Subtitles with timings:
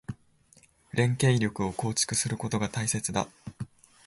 [0.93, 3.27] 連携力を構築することが大切だ。